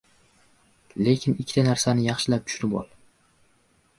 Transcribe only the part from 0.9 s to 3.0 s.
Lekin ikkita narsani yaxshilab tushunib ol.